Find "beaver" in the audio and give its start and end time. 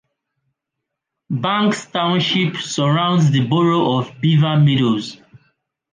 4.19-4.57